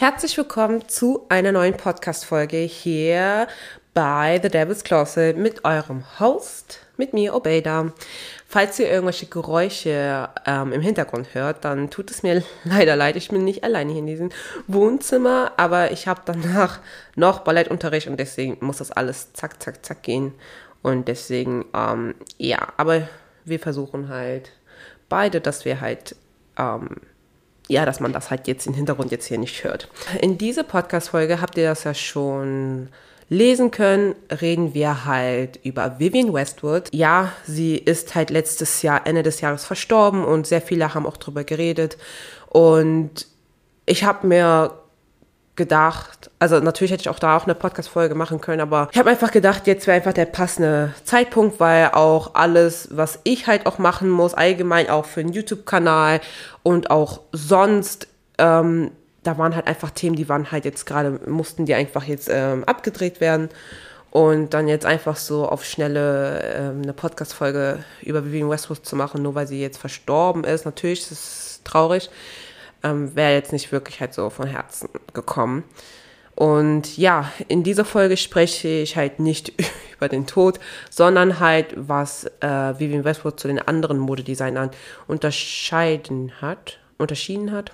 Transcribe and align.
Herzlich 0.00 0.36
willkommen 0.36 0.88
zu 0.88 1.26
einer 1.28 1.50
neuen 1.50 1.76
Podcast-Folge 1.76 2.58
hier 2.58 3.48
bei 3.94 4.38
The 4.40 4.48
Devil's 4.48 4.84
Closet 4.84 5.36
mit 5.36 5.64
eurem 5.64 6.04
Host, 6.20 6.78
mit 6.96 7.14
mir, 7.14 7.34
Obeda. 7.34 7.92
Falls 8.46 8.78
ihr 8.78 8.88
irgendwelche 8.88 9.26
Geräusche 9.26 10.28
ähm, 10.46 10.72
im 10.72 10.82
Hintergrund 10.82 11.34
hört, 11.34 11.64
dann 11.64 11.90
tut 11.90 12.12
es 12.12 12.22
mir 12.22 12.44
leider 12.64 12.94
leid. 12.94 13.16
Ich 13.16 13.30
bin 13.30 13.42
nicht 13.42 13.64
alleine 13.64 13.90
hier 13.90 13.98
in 13.98 14.06
diesem 14.06 14.30
Wohnzimmer, 14.68 15.50
aber 15.56 15.90
ich 15.90 16.06
habe 16.06 16.20
danach 16.24 16.78
noch 17.16 17.40
Ballettunterricht 17.40 18.06
und 18.06 18.20
deswegen 18.20 18.56
muss 18.60 18.76
das 18.76 18.92
alles 18.92 19.32
zack, 19.32 19.60
zack, 19.60 19.84
zack 19.84 20.04
gehen. 20.04 20.32
Und 20.80 21.08
deswegen, 21.08 21.64
ähm, 21.74 22.14
ja, 22.36 22.68
aber 22.76 23.08
wir 23.44 23.58
versuchen 23.58 24.10
halt 24.10 24.52
beide, 25.08 25.40
dass 25.40 25.64
wir 25.64 25.80
halt 25.80 26.14
ähm, 26.56 27.00
ja, 27.68 27.84
dass 27.84 28.00
man 28.00 28.12
das 28.12 28.30
halt 28.30 28.48
jetzt 28.48 28.66
im 28.66 28.74
Hintergrund 28.74 29.12
jetzt 29.12 29.26
hier 29.26 29.38
nicht 29.38 29.62
hört. 29.62 29.88
In 30.20 30.38
dieser 30.38 30.64
Podcast-Folge 30.64 31.40
habt 31.40 31.56
ihr 31.56 31.68
das 31.68 31.84
ja 31.84 31.94
schon 31.94 32.88
lesen 33.28 33.70
können, 33.70 34.14
reden 34.40 34.72
wir 34.72 35.04
halt 35.04 35.60
über 35.62 35.98
Vivian 35.98 36.32
Westwood. 36.32 36.88
Ja, 36.92 37.32
sie 37.44 37.76
ist 37.76 38.14
halt 38.14 38.30
letztes 38.30 38.80
Jahr, 38.82 39.06
Ende 39.06 39.22
des 39.22 39.42
Jahres 39.42 39.66
verstorben 39.66 40.24
und 40.24 40.46
sehr 40.46 40.62
viele 40.62 40.94
haben 40.94 41.06
auch 41.06 41.18
drüber 41.18 41.44
geredet. 41.44 41.98
Und 42.48 43.26
ich 43.84 44.04
habe 44.04 44.26
mir 44.26 44.77
gedacht, 45.58 46.30
also 46.38 46.58
natürlich 46.60 46.92
hätte 46.92 47.02
ich 47.02 47.08
auch 47.10 47.18
da 47.18 47.36
auch 47.36 47.44
eine 47.44 47.54
Podcast-Folge 47.54 48.14
machen 48.14 48.40
können, 48.40 48.62
aber 48.62 48.88
ich 48.90 48.98
habe 48.98 49.10
einfach 49.10 49.30
gedacht, 49.30 49.66
jetzt 49.66 49.86
wäre 49.86 49.96
einfach 49.96 50.14
der 50.14 50.24
passende 50.24 50.94
Zeitpunkt, 51.04 51.60
weil 51.60 51.90
auch 51.92 52.34
alles, 52.34 52.88
was 52.92 53.18
ich 53.24 53.46
halt 53.46 53.66
auch 53.66 53.76
machen 53.76 54.08
muss, 54.08 54.32
allgemein 54.32 54.88
auch 54.88 55.04
für 55.04 55.22
den 55.22 55.34
YouTube-Kanal 55.34 56.22
und 56.62 56.90
auch 56.90 57.20
sonst, 57.32 58.08
ähm, 58.38 58.92
da 59.24 59.36
waren 59.36 59.54
halt 59.54 59.66
einfach 59.66 59.90
Themen, 59.90 60.16
die 60.16 60.30
waren 60.30 60.50
halt 60.50 60.64
jetzt 60.64 60.86
gerade, 60.86 61.20
mussten 61.26 61.66
die 61.66 61.74
einfach 61.74 62.04
jetzt 62.04 62.30
ähm, 62.32 62.64
abgedreht 62.64 63.20
werden. 63.20 63.50
Und 64.10 64.54
dann 64.54 64.68
jetzt 64.68 64.86
einfach 64.86 65.16
so 65.16 65.46
auf 65.46 65.66
schnelle 65.66 66.40
ähm, 66.56 66.80
eine 66.82 66.94
Podcast-Folge 66.94 67.80
über 68.00 68.24
Vivian 68.24 68.48
Westwood 68.48 68.86
zu 68.86 68.96
machen, 68.96 69.20
nur 69.20 69.34
weil 69.34 69.46
sie 69.46 69.60
jetzt 69.60 69.76
verstorben 69.76 70.44
ist, 70.44 70.64
natürlich 70.64 71.02
ist 71.02 71.12
es 71.12 71.60
traurig 71.62 72.08
ähm, 72.82 73.14
wäre 73.14 73.34
jetzt 73.34 73.52
nicht 73.52 73.72
wirklich 73.72 74.00
halt 74.00 74.14
so 74.14 74.30
von 74.30 74.46
Herzen 74.46 74.88
gekommen. 75.12 75.64
Und 76.34 76.96
ja, 76.96 77.32
in 77.48 77.64
dieser 77.64 77.84
Folge 77.84 78.16
spreche 78.16 78.68
ich 78.68 78.96
halt 78.96 79.18
nicht 79.18 79.52
über 79.96 80.08
den 80.08 80.26
Tod, 80.26 80.60
sondern 80.88 81.40
halt, 81.40 81.74
was 81.76 82.26
äh, 82.40 82.78
Vivian 82.78 83.04
Westwood 83.04 83.40
zu 83.40 83.48
den 83.48 83.58
anderen 83.58 83.98
Modedesignern 83.98 84.70
unterscheiden 85.08 86.32
hat, 86.40 86.78
unterschieden 86.96 87.50
hat, 87.50 87.72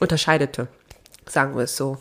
unterscheidete, 0.00 0.66
sagen 1.26 1.56
wir 1.56 1.64
es 1.64 1.76
so. 1.76 1.98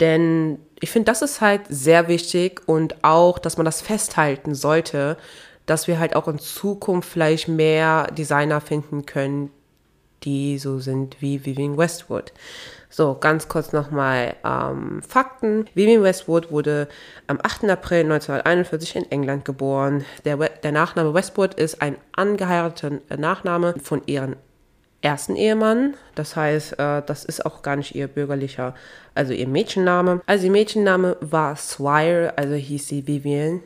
Denn 0.00 0.58
ich 0.78 0.90
finde, 0.90 1.06
das 1.06 1.22
ist 1.22 1.40
halt 1.40 1.62
sehr 1.70 2.08
wichtig 2.08 2.60
und 2.66 3.02
auch, 3.02 3.38
dass 3.38 3.56
man 3.56 3.64
das 3.64 3.80
festhalten 3.80 4.54
sollte, 4.54 5.16
dass 5.64 5.88
wir 5.88 5.98
halt 5.98 6.16
auch 6.16 6.28
in 6.28 6.38
Zukunft 6.38 7.08
vielleicht 7.08 7.48
mehr 7.48 8.08
Designer 8.08 8.60
finden 8.60 9.06
können, 9.06 9.50
die 10.28 10.58
so 10.58 10.78
sind 10.78 11.20
wie 11.20 11.44
Vivian 11.44 11.78
Westwood. 11.78 12.32
So, 12.90 13.14
ganz 13.14 13.48
kurz 13.48 13.72
nochmal 13.72 14.34
ähm, 14.44 15.02
Fakten. 15.06 15.66
Vivian 15.74 16.02
Westwood 16.02 16.50
wurde 16.50 16.88
am 17.26 17.38
8. 17.42 17.64
April 17.64 18.00
1941 18.00 18.96
in 18.96 19.10
England 19.10 19.44
geboren. 19.44 20.04
Der, 20.24 20.36
der 20.36 20.72
Nachname 20.72 21.14
Westwood 21.14 21.54
ist 21.54 21.80
ein 21.82 21.96
angeheirateter 22.12 23.00
Nachname 23.16 23.74
von 23.82 24.02
ihrem 24.06 24.36
ersten 25.00 25.36
Ehemann. 25.36 25.94
Das 26.14 26.34
heißt, 26.34 26.78
äh, 26.78 27.02
das 27.04 27.24
ist 27.24 27.44
auch 27.46 27.62
gar 27.62 27.76
nicht 27.76 27.94
ihr 27.94 28.08
bürgerlicher, 28.08 28.74
also 29.14 29.32
ihr 29.32 29.48
Mädchenname. 29.48 30.20
Also 30.26 30.46
ihr 30.46 30.52
Mädchenname 30.52 31.16
war 31.20 31.56
Swire, 31.56 32.34
also 32.36 32.54
hieß 32.54 32.88
sie 32.88 33.06
Vivian 33.06 33.62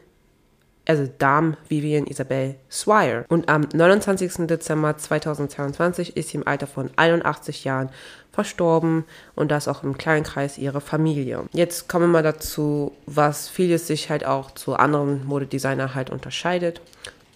also 0.87 1.09
Dame 1.19 1.57
Vivian 1.69 2.07
Isabel 2.07 2.57
Swire. 2.71 3.25
Und 3.29 3.49
am 3.49 3.69
29. 3.73 4.47
Dezember 4.47 4.97
2022 4.97 6.17
ist 6.17 6.31
sie 6.31 6.39
im 6.39 6.47
Alter 6.47 6.67
von 6.67 6.91
81 6.97 7.65
Jahren 7.65 7.91
verstorben 8.33 9.05
und 9.35 9.51
das 9.51 9.69
auch 9.69 9.83
im 9.83 9.99
kleinen 9.99 10.25
Kreis 10.25 10.59
ihrer 10.59 10.81
Familie. 10.81 11.45
Jetzt 11.53 11.89
kommen 11.89 12.07
wir 12.07 12.13
mal 12.13 12.23
dazu, 12.23 12.93
was 13.07 13.49
vieles 13.49 13.87
sich 13.87 14.11
halt 14.11 14.25
auch 14.25 14.51
zu 14.53 14.75
anderen 14.75 15.25
Modedesigner 15.27 15.95
halt 15.95 16.11
unterscheidet. 16.11 16.81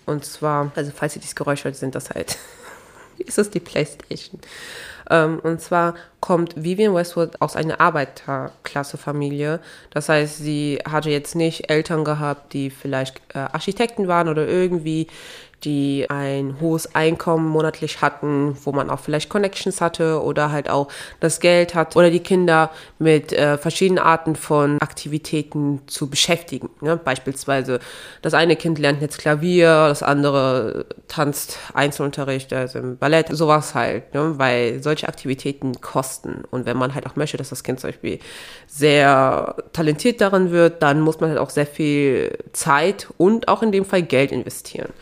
Und 0.06 0.24
zwar, 0.24 0.72
also 0.74 0.92
falls 0.94 1.16
ihr 1.16 1.20
dieses 1.20 1.36
Geräusch 1.36 1.64
hört, 1.64 1.76
sind 1.76 1.94
das 1.94 2.10
halt, 2.10 2.38
ist 3.18 3.38
das 3.38 3.50
die 3.50 3.60
Playstation. 3.60 4.40
Ähm, 5.10 5.40
und 5.42 5.60
zwar 5.60 5.94
kommt 6.20 6.54
Vivian 6.56 6.94
Westwood 6.94 7.40
aus 7.40 7.56
einer 7.56 7.80
Arbeiterklasse-Familie. 7.80 9.60
Das 9.90 10.08
heißt, 10.08 10.38
sie 10.38 10.80
hatte 10.88 11.10
jetzt 11.10 11.34
nicht 11.34 11.70
Eltern 11.70 12.04
gehabt, 12.04 12.52
die 12.52 12.70
vielleicht 12.70 13.20
äh, 13.34 13.38
Architekten 13.38 14.08
waren 14.08 14.28
oder 14.28 14.46
irgendwie 14.46 15.06
die 15.64 16.06
ein 16.10 16.56
hohes 16.60 16.94
Einkommen 16.94 17.48
monatlich 17.48 18.02
hatten, 18.02 18.56
wo 18.62 18.72
man 18.72 18.90
auch 18.90 19.00
vielleicht 19.00 19.30
Connections 19.30 19.80
hatte 19.80 20.22
oder 20.22 20.52
halt 20.52 20.68
auch 20.68 20.88
das 21.20 21.40
Geld 21.40 21.74
hat 21.74 21.96
oder 21.96 22.10
die 22.10 22.20
Kinder 22.20 22.70
mit 22.98 23.32
äh, 23.32 23.56
verschiedenen 23.58 23.98
Arten 23.98 24.36
von 24.36 24.78
Aktivitäten 24.80 25.80
zu 25.86 26.08
beschäftigen. 26.08 26.68
Ne? 26.80 26.96
Beispielsweise 26.96 27.80
das 28.22 28.34
eine 28.34 28.56
Kind 28.56 28.78
lernt 28.78 29.00
jetzt 29.00 29.18
Klavier, 29.18 29.88
das 29.88 30.02
andere 30.02 30.86
tanzt 31.08 31.58
Einzelunterricht, 31.74 32.52
also 32.52 32.78
im 32.78 32.98
Ballett, 32.98 33.28
sowas 33.30 33.74
halt, 33.74 34.14
ne? 34.14 34.34
weil 34.36 34.82
solche 34.82 35.08
Aktivitäten 35.08 35.80
kosten 35.80 36.44
und 36.50 36.66
wenn 36.66 36.76
man 36.76 36.94
halt 36.94 37.06
auch 37.06 37.16
möchte, 37.16 37.38
dass 37.38 37.48
das 37.48 37.64
Kind 37.64 37.80
zum 37.80 37.88
Beispiel 37.88 38.18
sehr 38.66 39.56
talentiert 39.72 40.20
darin 40.20 40.50
wird, 40.50 40.82
dann 40.82 41.00
muss 41.00 41.18
man 41.20 41.30
halt 41.30 41.38
auch 41.38 41.50
sehr 41.50 41.66
viel 41.66 42.38
Zeit 42.52 43.08
und 43.16 43.48
auch 43.48 43.62
in 43.62 43.72
dem 43.72 43.84
Fall 43.84 44.02
Geld 44.02 44.32
investieren. 44.32 44.92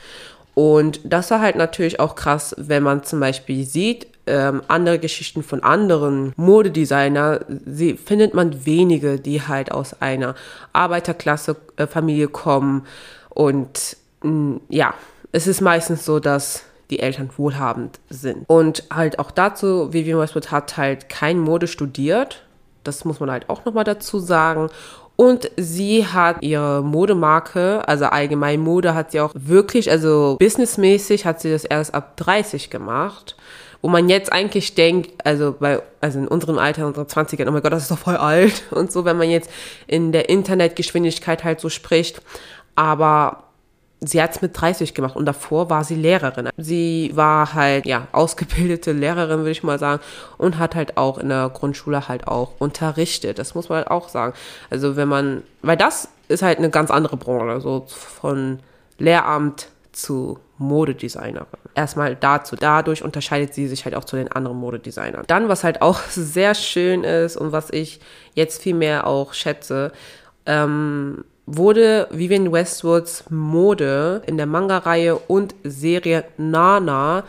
Und 0.55 1.01
das 1.05 1.31
war 1.31 1.41
halt 1.41 1.57
natürlich 1.57 2.01
auch 2.01 2.15
krass, 2.15 2.55
wenn 2.59 2.83
man 2.83 3.03
zum 3.03 3.21
Beispiel 3.21 3.65
sieht, 3.65 4.07
ähm, 4.27 4.63
andere 4.69 4.99
Geschichten 4.99 5.43
von 5.43 5.63
anderen 5.63 6.33
Modedesigner, 6.37 7.41
sie 7.67 7.95
findet 7.95 8.35
man 8.35 8.65
wenige, 8.65 9.19
die 9.19 9.43
halt 9.43 9.71
aus 9.73 10.01
einer 10.01 10.35
Arbeiterklasse-Familie 10.73 12.29
kommen. 12.29 12.87
Und 13.29 13.97
mh, 14.23 14.31
mm, 14.31 14.61
ja, 14.69 14.95
es 15.33 15.47
ist 15.47 15.61
meistens 15.61 16.05
so, 16.05 16.21
dass 16.21 16.63
die 16.91 17.01
Eltern 17.01 17.31
wohlhabend 17.37 17.99
sind. 18.09 18.45
Und 18.49 18.85
halt 18.93 19.19
auch 19.19 19.31
dazu, 19.31 19.93
Vivian 19.93 20.19
Westwood 20.19 20.51
hat 20.51 20.77
halt 20.77 21.09
kein 21.09 21.39
Mode 21.39 21.67
studiert. 21.67 22.43
Das 22.85 23.05
muss 23.05 23.21
man 23.21 23.31
halt 23.31 23.49
auch 23.49 23.65
nochmal 23.65 23.85
dazu 23.85 24.19
sagen. 24.19 24.69
Und 25.17 25.51
sie 25.57 26.07
hat 26.07 26.43
ihre 26.43 26.83
Modemarke, 26.83 27.87
also 27.87 28.07
allgemein 28.07 28.61
Mode 28.61 28.95
hat 28.95 29.13
sie 29.13 29.21
auch 29.21 29.33
wirklich, 29.35 29.91
also 29.91 30.37
businessmäßig 30.41 31.25
hat 31.25 31.41
sie 31.41 31.53
das 31.53 31.65
erst 31.65 31.95
ab 31.95 32.17
30 32.17 32.71
gemacht. 32.71 33.37
Wo 33.81 33.89
man 33.91 34.09
jetzt 34.09 34.33
eigentlich 34.33 34.75
denkt, 34.75 35.13
also 35.27 35.55
bei, 35.61 35.83
also 36.01 36.19
in 36.19 36.27
unserem 36.27 36.59
Alter, 36.59 36.81
in 36.83 36.87
unseren 36.89 37.07
20ern, 37.07 37.47
oh 37.47 37.53
mein 37.53 37.63
Gott, 37.63 37.73
das 37.73 37.83
ist 37.83 37.91
doch 37.91 37.99
voll 37.99 38.17
alt 38.17 38.63
und 38.71 38.91
so, 38.91 39.05
wenn 39.05 39.19
man 39.19 39.29
jetzt 39.29 39.51
in 39.87 40.11
der 40.11 40.31
Internetgeschwindigkeit 40.31 41.45
halt 41.45 41.61
so 41.61 41.69
spricht. 41.69 42.23
Aber 42.75 43.45
sie 44.01 44.23
hat 44.23 44.35
es 44.35 44.43
mit 44.43 44.59
30 44.59 44.95
gemacht 44.95 45.17
und 45.17 45.25
davor 45.27 45.71
war 45.71 45.85
sie 45.85 45.95
Lehrerin. 45.95 46.51
Sie 46.57 47.11
war 47.15 47.55
halt, 47.55 47.87
ja, 47.87 48.09
ausgebildete 48.13 48.93
Lehrerin, 48.93 49.39
würde 49.39 49.51
ich 49.51 49.63
mal 49.63 49.79
sagen, 49.79 50.03
und 50.39 50.59
hat 50.59 50.75
halt 50.75 50.97
auch 50.97 51.19
in 51.19 51.29
der 51.29 51.51
Grundschule 51.51 52.09
halt 52.09 52.29
auch 52.29 52.53
unterrichtet. 52.59 53.39
Das 53.39 53.55
muss 53.55 53.69
man 53.69 53.79
halt 53.79 53.91
auch 53.91 54.09
sagen. 54.09 54.35
Also 54.71 54.97
wenn 54.97 55.09
man, 55.09 55.43
weil 55.63 55.77
das 55.77 56.09
ist 56.29 56.43
halt 56.43 56.59
eine 56.59 56.71
ganz 56.71 56.91
andere 56.91 57.17
Branche, 57.17 57.61
so 57.61 57.87
von 57.89 58.61
Lehramt 58.99 59.69
zu 59.93 60.39
Modedesignerin. 60.59 61.47
Erstmal 61.75 62.15
dazu. 62.15 62.57
Dadurch 62.57 63.03
unterscheidet 63.03 63.55
sie 63.55 63.67
sich 63.67 63.85
halt 63.85 63.95
auch 63.95 64.05
zu 64.05 64.17
den 64.17 64.31
anderen 64.31 64.57
Modedesignern. 64.59 65.25
Dann, 65.27 65.49
was 65.49 65.65
halt 65.65 65.83
auch 65.83 65.99
sehr 66.11 66.55
schön 66.55 67.05
ist 67.05 67.37
und 67.37 67.53
was 67.53 67.71
ich 67.71 68.01
jetzt 68.35 68.63
viel 68.63 68.75
mehr 68.75 69.07
auch 69.07 69.35
schätze, 69.35 69.93
ähm, 70.47 71.25
wurde 71.47 72.09
Vivian 72.11 72.51
Westwoods 72.53 73.25
Mode 73.31 74.23
in 74.27 74.37
der 74.37 74.47
Manga-Reihe 74.47 75.17
und 75.17 75.55
Serie 75.63 76.25
Nana 76.37 77.25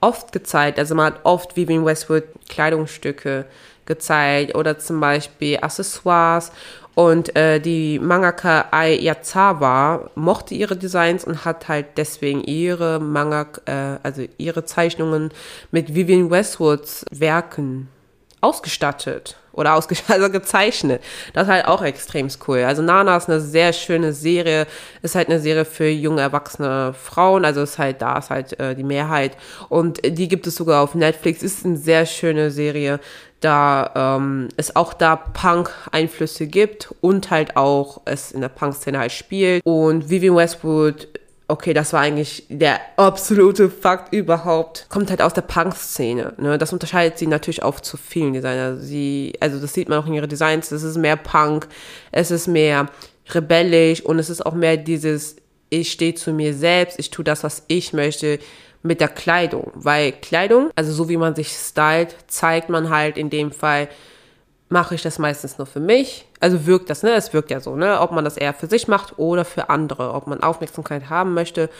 oft 0.00 0.32
gezeigt. 0.32 0.78
Also 0.78 0.94
man 0.94 1.06
hat 1.06 1.20
oft 1.24 1.56
Vivian 1.56 1.84
Westwood 1.84 2.24
Kleidungsstücke 2.48 3.44
gezeigt 3.84 4.54
oder 4.54 4.78
zum 4.78 5.00
Beispiel 5.00 5.58
Accessoires. 5.60 6.52
Und 6.94 7.36
äh, 7.36 7.60
die 7.60 8.00
Mangaka 8.00 8.66
Ai 8.72 8.94
Yazawa 8.94 10.10
mochte 10.16 10.54
ihre 10.54 10.76
Designs 10.76 11.24
und 11.24 11.44
hat 11.44 11.68
halt 11.68 11.86
deswegen 11.96 12.42
ihre 12.42 12.98
Manga, 12.98 13.46
äh, 13.66 13.98
also 14.02 14.24
ihre 14.36 14.64
Zeichnungen 14.64 15.30
mit 15.70 15.94
Vivian 15.94 16.28
Westwoods 16.28 17.04
Werken 17.12 17.88
ausgestattet 18.40 19.36
oder 19.58 19.72
also 20.08 20.30
gezeichnet. 20.30 21.02
Das 21.34 21.44
ist 21.44 21.52
halt 21.52 21.66
auch 21.66 21.82
extrem 21.82 22.28
cool. 22.46 22.60
Also 22.60 22.82
Nana 22.82 23.16
ist 23.16 23.28
eine 23.28 23.40
sehr 23.40 23.72
schöne 23.72 24.12
Serie, 24.12 24.66
ist 25.02 25.14
halt 25.14 25.28
eine 25.28 25.40
Serie 25.40 25.64
für 25.64 25.88
junge, 25.88 26.20
erwachsene 26.20 26.94
Frauen, 26.94 27.44
also 27.44 27.62
ist 27.62 27.78
halt, 27.78 28.00
da 28.00 28.18
ist 28.18 28.30
halt 28.30 28.58
äh, 28.58 28.74
die 28.74 28.84
Mehrheit. 28.84 29.36
Und 29.68 30.00
die 30.04 30.28
gibt 30.28 30.46
es 30.46 30.56
sogar 30.56 30.82
auf 30.82 30.94
Netflix, 30.94 31.42
ist 31.42 31.64
eine 31.64 31.76
sehr 31.76 32.06
schöne 32.06 32.50
Serie, 32.50 33.00
da 33.40 34.16
ähm, 34.16 34.48
es 34.56 34.74
auch 34.74 34.92
da 34.92 35.16
Punk-Einflüsse 35.16 36.46
gibt 36.46 36.92
und 37.00 37.30
halt 37.30 37.56
auch 37.56 38.00
es 38.04 38.32
in 38.32 38.40
der 38.40 38.48
Punk-Szene 38.48 38.98
halt 38.98 39.12
spielt. 39.12 39.64
Und 39.64 40.10
Vivian 40.10 40.36
Westwood 40.36 41.08
okay, 41.48 41.72
das 41.72 41.94
war 41.94 42.02
eigentlich 42.02 42.44
der 42.50 42.78
absolute 42.96 43.70
Fakt 43.70 44.12
überhaupt, 44.12 44.86
kommt 44.90 45.08
halt 45.08 45.22
aus 45.22 45.32
der 45.32 45.42
Punk-Szene. 45.42 46.34
Ne? 46.36 46.58
Das 46.58 46.74
unterscheidet 46.74 47.18
sie 47.18 47.26
natürlich 47.26 47.62
auch 47.62 47.80
zu 47.80 47.96
vielen 47.96 48.34
Designern. 48.34 48.80
Sie, 48.80 49.32
also 49.40 49.58
das 49.58 49.72
sieht 49.72 49.88
man 49.88 49.98
auch 49.98 50.06
in 50.06 50.12
ihren 50.12 50.28
Designs, 50.28 50.70
es 50.70 50.82
ist 50.82 50.98
mehr 50.98 51.16
Punk, 51.16 51.66
es 52.12 52.30
ist 52.30 52.48
mehr 52.48 52.90
rebellisch 53.30 54.02
und 54.02 54.18
es 54.18 54.28
ist 54.28 54.44
auch 54.44 54.54
mehr 54.54 54.76
dieses, 54.76 55.36
ich 55.70 55.90
stehe 55.90 56.14
zu 56.14 56.32
mir 56.32 56.52
selbst, 56.52 56.98
ich 56.98 57.10
tue 57.10 57.24
das, 57.24 57.42
was 57.42 57.64
ich 57.66 57.94
möchte 57.94 58.38
mit 58.82 59.00
der 59.00 59.08
Kleidung. 59.08 59.72
Weil 59.74 60.12
Kleidung, 60.12 60.70
also 60.76 60.92
so 60.92 61.08
wie 61.08 61.16
man 61.16 61.34
sich 61.34 61.48
stylt, 61.48 62.14
zeigt 62.26 62.68
man 62.68 62.90
halt 62.90 63.16
in 63.16 63.30
dem 63.30 63.52
Fall, 63.52 63.88
mache 64.68 64.94
ich 64.94 65.02
das 65.02 65.18
meistens 65.18 65.58
nur 65.58 65.66
für 65.66 65.80
mich. 65.80 66.26
Also 66.40 66.66
wirkt 66.66 66.90
das, 66.90 67.02
ne? 67.02 67.12
Es 67.12 67.32
wirkt 67.32 67.50
ja 67.50 67.60
so, 67.60 67.74
ne? 67.74 68.00
Ob 68.00 68.12
man 68.12 68.24
das 68.24 68.36
eher 68.36 68.54
für 68.54 68.66
sich 68.66 68.88
macht 68.88 69.18
oder 69.18 69.44
für 69.44 69.70
andere. 69.70 70.12
Ob 70.12 70.26
man 70.26 70.42
Aufmerksamkeit 70.42 71.08
haben 71.08 71.34
möchte 71.34 71.70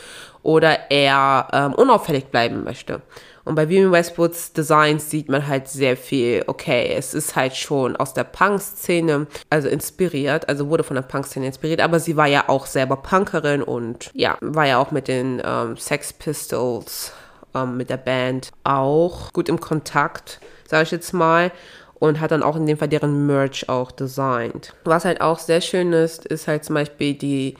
oder 0.41 0.89
eher 0.89 1.47
ähm, 1.53 1.73
unauffällig 1.73 2.25
bleiben 2.27 2.63
möchte. 2.63 3.01
Und 3.45 3.55
bei 3.55 3.67
Vivian 3.67 3.91
Westwoods 3.91 4.53
Designs 4.53 5.09
sieht 5.09 5.27
man 5.27 5.47
halt 5.47 5.67
sehr 5.67 5.97
viel, 5.97 6.43
okay, 6.45 6.93
es 6.95 7.15
ist 7.15 7.35
halt 7.35 7.55
schon 7.55 7.95
aus 7.95 8.13
der 8.13 8.23
Punk-Szene, 8.23 9.25
also 9.49 9.69
inspiriert, 9.69 10.47
also 10.47 10.69
wurde 10.69 10.83
von 10.83 10.95
der 10.95 11.01
Punk-Szene 11.01 11.47
inspiriert, 11.47 11.81
aber 11.81 11.99
sie 11.99 12.15
war 12.15 12.27
ja 12.27 12.43
auch 12.47 12.67
selber 12.67 12.97
Punkerin 12.97 13.63
und 13.63 14.11
ja, 14.13 14.37
war 14.41 14.67
ja 14.67 14.77
auch 14.77 14.91
mit 14.91 15.07
den 15.07 15.41
ähm, 15.43 15.77
Sex 15.77 16.13
Pistols, 16.13 17.11
ähm, 17.55 17.75
mit 17.75 17.89
der 17.89 17.97
Band 17.97 18.51
auch 18.63 19.33
gut 19.33 19.49
im 19.49 19.59
Kontakt, 19.59 20.39
sage 20.67 20.83
ich 20.83 20.91
jetzt 20.91 21.13
mal 21.13 21.51
und 21.99 22.19
hat 22.19 22.31
dann 22.31 22.43
auch 22.43 22.55
in 22.55 22.65
dem 22.65 22.77
Fall 22.77 22.87
deren 22.87 23.27
Merch 23.27 23.69
auch 23.69 23.91
designt. 23.91 24.73
Was 24.85 25.05
halt 25.05 25.21
auch 25.21 25.39
sehr 25.39 25.61
schön 25.61 25.93
ist, 25.93 26.25
ist 26.25 26.47
halt 26.47 26.63
zum 26.63 26.75
Beispiel 26.75 27.13
die, 27.13 27.55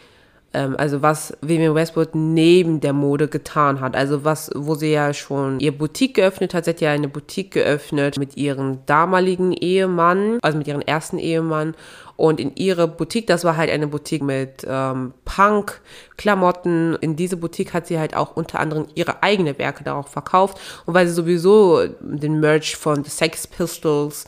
also 0.53 1.01
was 1.01 1.37
Vivian 1.41 1.75
Westwood 1.75 2.15
neben 2.15 2.79
der 2.79 2.93
Mode 2.93 3.27
getan 3.27 3.79
hat. 3.81 3.95
Also 3.95 4.23
was, 4.23 4.49
wo 4.55 4.75
sie 4.75 4.91
ja 4.91 5.13
schon 5.13 5.59
ihr 5.59 5.77
Boutique 5.77 6.15
geöffnet 6.15 6.53
hat. 6.53 6.65
Sie 6.65 6.71
hat 6.71 6.81
ja 6.81 6.91
eine 6.91 7.07
Boutique 7.07 7.51
geöffnet 7.51 8.17
mit 8.17 8.37
ihrem 8.37 8.79
damaligen 8.85 9.53
Ehemann, 9.53 10.39
also 10.41 10.57
mit 10.57 10.67
ihrem 10.67 10.81
ersten 10.81 11.19
Ehemann 11.19 11.75
und 12.19 12.41
in 12.41 12.53
ihre 12.57 12.89
Boutique, 12.89 13.27
das 13.27 13.45
war 13.45 13.55
halt 13.55 13.71
eine 13.71 13.87
Boutique 13.87 14.21
mit 14.21 14.67
ähm, 14.67 15.13
Punk-Klamotten. 15.23 16.97
In 16.99 17.15
diese 17.15 17.37
Boutique 17.37 17.73
hat 17.73 17.87
sie 17.87 17.97
halt 17.97 18.13
auch 18.13 18.35
unter 18.35 18.59
anderem 18.59 18.87
ihre 18.93 19.23
eigene 19.23 19.57
Werke 19.57 19.85
darauf 19.85 20.09
verkauft. 20.09 20.59
Und 20.85 20.95
weil 20.95 21.07
sie 21.07 21.13
sowieso 21.13 21.87
den 22.01 22.41
Merch 22.41 22.75
von 22.75 23.05
The 23.05 23.09
Sex 23.09 23.47
Pistols 23.47 24.25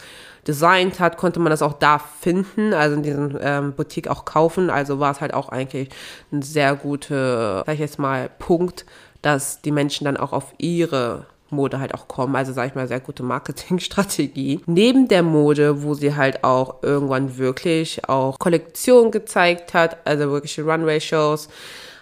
designt 0.48 1.00
hat, 1.00 1.18
konnte 1.18 1.40
man 1.40 1.52
das 1.52 1.62
auch 1.62 1.74
da 1.74 2.00
finden, 2.00 2.74
also 2.74 2.96
in 2.96 3.04
diesem 3.04 3.38
ähm, 3.42 3.74
Boutique 3.74 4.08
auch 4.08 4.26
kaufen. 4.26 4.70
Also 4.70 5.00
war 5.00 5.12
es 5.12 5.22
halt 5.22 5.34
auch 5.34 5.50
eigentlich 5.50 5.90
ein 6.32 6.42
sehr 6.42 6.76
guter, 6.76 7.64
sag 7.66 7.74
ich 7.74 7.80
jetzt 7.80 8.00
mal, 8.00 8.30
Punkt, 8.40 8.86
dass 9.22 9.62
die 9.62 9.72
Menschen 9.72 10.06
dann 10.06 10.18
auch 10.18 10.34
auf 10.34 10.54
ihre 10.58 11.26
Mode 11.52 11.80
halt 11.80 11.94
auch 11.94 12.08
kommen. 12.08 12.36
Also 12.36 12.54
sage 12.54 12.70
ich 12.70 12.76
mal, 12.76 12.88
sehr 12.88 13.00
gute 13.00 13.24
Marketingstrategie. 13.24 14.62
Neben 14.66 15.08
der 15.08 15.24
Mode, 15.24 15.84
wo 15.84 15.94
sie 15.94 16.16
halt 16.16 16.44
auch 16.44 16.82
irgendwann 16.82 17.38
wirklich 17.38 18.08
auch 18.10 18.40
Kollektionen 18.40 19.12
gezeigt 19.12 19.74
hat, 19.74 19.98
also 20.06 20.32
wirkliche 20.32 20.64
Runway-Shows, 20.64 21.50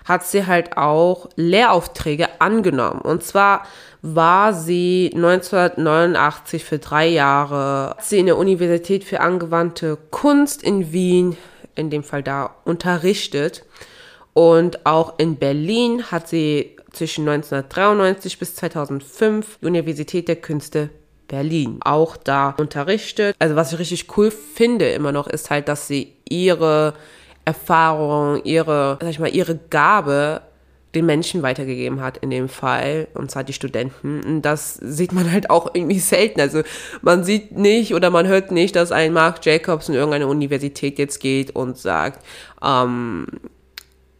hat 0.05 0.25
sie 0.25 0.47
halt 0.47 0.77
auch 0.77 1.29
Lehraufträge 1.35 2.27
angenommen. 2.39 3.01
Und 3.01 3.23
zwar 3.23 3.63
war 4.01 4.53
sie 4.53 5.11
1989 5.13 6.63
für 6.63 6.79
drei 6.79 7.07
Jahre, 7.07 7.95
sie 8.01 8.19
in 8.19 8.27
der 8.27 8.37
Universität 8.37 9.03
für 9.03 9.19
angewandte 9.19 9.97
Kunst 10.09 10.63
in 10.63 10.91
Wien, 10.91 11.37
in 11.75 11.89
dem 11.89 12.03
Fall 12.03 12.23
da, 12.23 12.55
unterrichtet. 12.65 13.65
Und 14.33 14.85
auch 14.85 15.19
in 15.19 15.35
Berlin 15.35 16.03
hat 16.11 16.29
sie 16.29 16.77
zwischen 16.91 17.27
1993 17.27 18.39
bis 18.39 18.55
2005 18.55 19.59
Universität 19.61 20.27
der 20.27 20.37
Künste 20.37 20.89
Berlin 21.27 21.79
auch 21.81 22.17
da 22.17 22.55
unterrichtet. 22.57 23.35
Also 23.39 23.55
was 23.55 23.73
ich 23.73 23.79
richtig 23.79 24.17
cool 24.17 24.31
finde 24.31 24.89
immer 24.91 25.11
noch 25.11 25.27
ist 25.27 25.49
halt, 25.49 25.67
dass 25.67 25.87
sie 25.87 26.13
ihre 26.27 26.93
Erfahrung, 27.45 28.43
ihre, 28.43 28.97
sag 29.01 29.09
ich 29.09 29.19
mal, 29.19 29.33
ihre 29.33 29.57
Gabe 29.69 30.41
den 30.95 31.05
Menschen 31.05 31.43
weitergegeben 31.43 32.01
hat 32.01 32.17
in 32.17 32.31
dem 32.31 32.49
Fall, 32.49 33.07
und 33.13 33.29
zwar 33.29 33.43
die 33.43 33.53
Studenten. 33.53 34.23
Und 34.23 34.41
das 34.41 34.73
sieht 34.75 35.11
man 35.11 35.31
halt 35.31 35.49
auch 35.49 35.73
irgendwie 35.73 35.99
selten. 35.99 36.41
Also 36.41 36.63
man 37.01 37.23
sieht 37.23 37.57
nicht 37.57 37.93
oder 37.93 38.09
man 38.09 38.27
hört 38.27 38.51
nicht, 38.51 38.75
dass 38.75 38.91
ein 38.91 39.13
Mark 39.13 39.45
Jacobs 39.45 39.89
in 39.89 39.95
irgendeine 39.95 40.27
Universität 40.27 40.97
jetzt 40.97 41.19
geht 41.19 41.55
und 41.55 41.77
sagt, 41.77 42.25
ähm, 42.63 43.27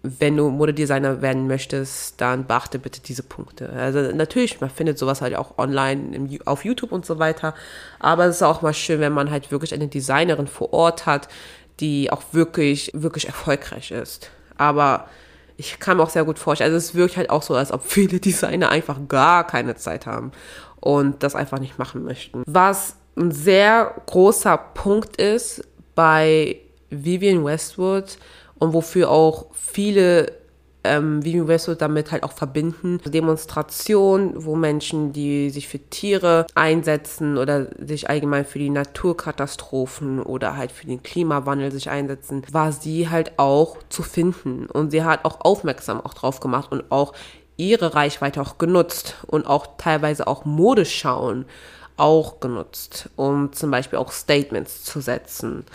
wenn 0.01 0.37
du 0.37 0.49
Modedesigner 0.49 1.21
werden 1.21 1.47
möchtest, 1.47 2.21
dann 2.21 2.45
beachte 2.45 2.79
bitte 2.79 3.01
diese 3.01 3.23
Punkte. 3.23 3.69
Also 3.69 3.99
natürlich, 4.15 4.61
man 4.61 4.69
findet 4.69 4.97
sowas 4.97 5.21
halt 5.21 5.35
auch 5.35 5.57
online 5.57 6.15
im, 6.15 6.39
auf 6.45 6.63
YouTube 6.63 6.91
und 6.91 7.05
so 7.05 7.19
weiter. 7.19 7.53
Aber 7.99 8.25
es 8.25 8.37
ist 8.37 8.43
auch 8.43 8.61
mal 8.61 8.73
schön, 8.73 9.01
wenn 9.01 9.11
man 9.11 9.29
halt 9.29 9.51
wirklich 9.51 9.73
eine 9.73 9.87
Designerin 9.87 10.47
vor 10.47 10.71
Ort 10.71 11.05
hat, 11.05 11.27
die 11.79 12.11
auch 12.11 12.21
wirklich, 12.31 12.91
wirklich 12.93 13.27
erfolgreich 13.27 13.91
ist. 13.91 14.29
Aber 14.55 15.07
ich 15.59 15.79
kann 15.79 15.97
mir 15.97 16.03
auch 16.03 16.09
sehr 16.09 16.23
gut 16.23 16.39
vorstellen, 16.39 16.73
also 16.73 16.77
es 16.77 16.95
wirkt 16.95 17.17
halt 17.17 17.29
auch 17.29 17.43
so, 17.43 17.53
als 17.53 17.71
ob 17.71 17.83
viele 17.83 18.19
Designer 18.19 18.69
einfach 18.69 18.97
gar 19.09 19.45
keine 19.45 19.75
Zeit 19.75 20.05
haben 20.05 20.31
und 20.79 21.21
das 21.21 21.35
einfach 21.35 21.59
nicht 21.59 21.77
machen 21.77 22.03
möchten. 22.03 22.43
Was 22.47 22.95
ein 23.17 23.31
sehr 23.31 23.93
großer 24.05 24.57
Punkt 24.57 25.17
ist 25.17 25.61
bei 25.95 26.57
Vivian 26.89 27.43
Westwood, 27.43 28.17
und 28.59 28.73
wofür 28.73 29.09
auch 29.09 29.47
viele 29.53 30.33
ähm, 30.83 31.23
wir 31.23 31.59
so 31.59 31.75
damit 31.75 32.11
halt 32.11 32.23
auch 32.23 32.31
verbinden. 32.31 32.99
Demonstrationen, 33.05 34.45
wo 34.45 34.55
Menschen, 34.55 35.13
die 35.13 35.49
sich 35.49 35.67
für 35.67 35.79
Tiere 35.79 36.47
einsetzen 36.55 37.37
oder 37.37 37.67
sich 37.77 38.09
allgemein 38.09 38.45
für 38.45 38.59
die 38.59 38.69
Naturkatastrophen 38.69 40.21
oder 40.21 40.55
halt 40.55 40.71
für 40.71 40.85
den 40.85 41.03
Klimawandel 41.03 41.71
sich 41.71 41.89
einsetzen, 41.89 42.43
war 42.51 42.71
sie 42.71 43.09
halt 43.09 43.37
auch 43.37 43.77
zu 43.89 44.03
finden. 44.03 44.67
Und 44.67 44.91
sie 44.91 45.03
hat 45.03 45.25
auch 45.25 45.41
aufmerksam 45.41 45.99
auch 46.01 46.13
drauf 46.13 46.39
gemacht 46.39 46.71
und 46.71 46.83
auch 46.89 47.13
ihre 47.57 47.93
Reichweite 47.93 48.41
auch 48.41 48.57
genutzt 48.57 49.15
und 49.27 49.45
auch 49.45 49.67
teilweise 49.77 50.27
auch 50.27 50.45
Modeschauen 50.45 51.45
auch 51.97 52.39
genutzt, 52.39 53.09
um 53.17 53.51
zum 53.51 53.71
Beispiel 53.71 53.99
auch 53.99 54.11
Statements 54.11 54.83
zu 54.85 55.01
setzen. 55.01 55.65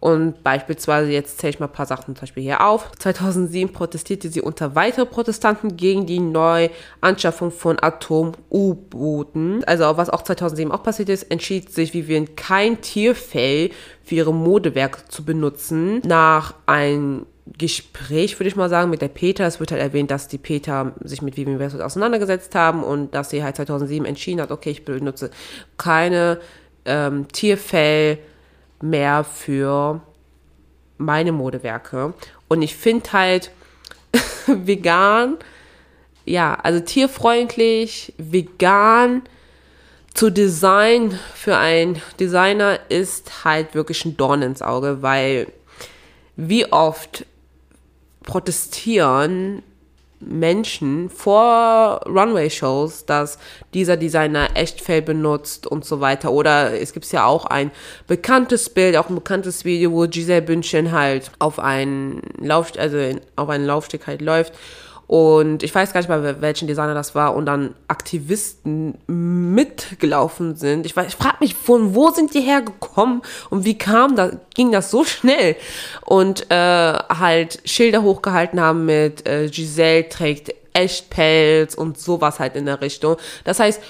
Und 0.00 0.42
beispielsweise, 0.42 1.10
jetzt 1.10 1.38
zähle 1.38 1.50
ich 1.50 1.60
mal 1.60 1.66
ein 1.66 1.72
paar 1.72 1.84
Sachen 1.84 2.16
zum 2.16 2.22
Beispiel 2.22 2.42
hier 2.42 2.66
auf. 2.66 2.90
2007 2.98 3.72
protestierte 3.72 4.30
sie 4.30 4.40
unter 4.40 4.74
weitere 4.74 5.04
Protestanten 5.04 5.76
gegen 5.76 6.06
die 6.06 6.20
Neuanschaffung 6.20 7.50
von 7.50 7.76
Atom-U-Booten. 7.80 9.62
Also 9.64 9.84
was 9.98 10.08
auch 10.08 10.22
2007 10.22 10.72
auch 10.72 10.82
passiert 10.82 11.10
ist, 11.10 11.24
entschied 11.24 11.70
sich 11.70 11.92
Vivian 11.92 12.34
kein 12.34 12.80
Tierfell 12.80 13.70
für 14.02 14.14
ihre 14.14 14.32
Modewerke 14.32 15.06
zu 15.08 15.22
benutzen. 15.22 16.00
Nach 16.06 16.54
einem 16.64 17.26
Gespräch, 17.58 18.38
würde 18.38 18.48
ich 18.48 18.56
mal 18.56 18.70
sagen, 18.70 18.90
mit 18.90 19.02
der 19.02 19.08
Peter. 19.08 19.46
Es 19.46 19.60
wird 19.60 19.70
halt 19.70 19.82
erwähnt, 19.82 20.10
dass 20.10 20.28
die 20.28 20.38
Peter 20.38 20.94
sich 21.02 21.20
mit 21.20 21.36
Vivian 21.36 21.58
Westwood 21.58 21.82
auseinandergesetzt 21.82 22.54
haben 22.54 22.82
und 22.82 23.14
dass 23.14 23.28
sie 23.30 23.44
halt 23.44 23.56
2007 23.56 24.06
entschieden 24.06 24.40
hat, 24.40 24.50
okay, 24.50 24.70
ich 24.70 24.84
benutze 24.86 25.30
keine 25.76 26.38
ähm, 26.86 27.28
Tierfell 27.28 28.18
mehr 28.82 29.24
für 29.24 30.00
meine 30.98 31.32
Modewerke. 31.32 32.14
Und 32.48 32.62
ich 32.62 32.76
finde 32.76 33.12
halt 33.12 33.50
vegan, 34.46 35.36
ja, 36.24 36.54
also 36.54 36.80
tierfreundlich, 36.80 38.14
vegan 38.18 39.22
zu 40.14 40.30
Design 40.30 41.18
für 41.34 41.56
einen 41.56 42.00
Designer 42.18 42.78
ist 42.88 43.44
halt 43.44 43.74
wirklich 43.74 44.04
ein 44.04 44.16
Dorn 44.16 44.42
ins 44.42 44.60
Auge, 44.60 45.02
weil 45.02 45.46
wie 46.36 46.70
oft 46.72 47.24
protestieren 48.22 49.62
Menschen 50.20 51.08
vor 51.10 52.02
Runway-Shows, 52.06 53.06
dass 53.06 53.38
dieser 53.74 53.96
Designer 53.96 54.48
Echtfell 54.54 55.02
benutzt 55.02 55.66
und 55.66 55.84
so 55.84 56.00
weiter. 56.00 56.32
Oder 56.32 56.78
es 56.80 56.92
gibt 56.92 57.10
ja 57.10 57.24
auch 57.24 57.46
ein 57.46 57.70
bekanntes 58.06 58.68
Bild, 58.70 58.96
auch 58.96 59.08
ein 59.08 59.14
bekanntes 59.14 59.64
Video, 59.64 59.92
wo 59.92 60.06
Giselle 60.06 60.42
Bündchen 60.42 60.92
halt 60.92 61.32
auf 61.38 61.58
einen 61.58 62.22
Lauf, 62.38 62.72
also 62.78 62.98
auf 63.36 63.48
einen 63.48 63.64
Laufsteg 63.64 64.06
halt 64.06 64.20
läuft 64.20 64.52
und 65.10 65.64
ich 65.64 65.74
weiß 65.74 65.92
gar 65.92 65.98
nicht 65.98 66.08
mal, 66.08 66.40
welchen 66.40 66.68
Designer 66.68 66.94
das 66.94 67.16
war 67.16 67.34
und 67.34 67.44
dann 67.46 67.74
Aktivisten 67.88 68.96
mitgelaufen 69.08 70.54
sind. 70.54 70.86
Ich, 70.86 70.96
ich 70.96 71.16
frage 71.16 71.38
mich, 71.40 71.56
von 71.56 71.96
wo 71.96 72.10
sind 72.10 72.32
die 72.32 72.42
hergekommen 72.42 73.22
und 73.50 73.64
wie 73.64 73.76
kam 73.76 74.14
das, 74.14 74.36
ging 74.54 74.70
das 74.70 74.88
so 74.92 75.02
schnell? 75.02 75.56
Und 76.06 76.48
äh, 76.52 76.54
halt 76.54 77.58
Schilder 77.64 78.02
hochgehalten 78.02 78.60
haben 78.60 78.86
mit 78.86 79.26
äh, 79.26 79.48
Giselle 79.48 80.08
trägt 80.08 80.54
Echtpelz 80.74 81.74
und 81.74 81.98
sowas 81.98 82.38
halt 82.38 82.54
in 82.54 82.66
der 82.66 82.80
Richtung. 82.80 83.16
Das 83.42 83.58
heißt, 83.58 83.82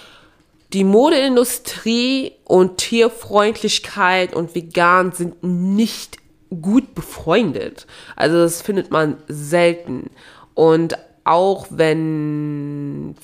die 0.72 0.84
Modeindustrie 0.84 2.32
und 2.44 2.78
Tierfreundlichkeit 2.78 4.34
und 4.34 4.54
vegan 4.54 5.12
sind 5.12 5.44
nicht 5.44 6.16
gut 6.62 6.94
befreundet. 6.94 7.86
Also 8.16 8.38
das 8.38 8.62
findet 8.62 8.90
man 8.90 9.18
selten. 9.28 10.08
Und 10.54 10.96
auch 11.30 11.68
wenn 11.70 13.14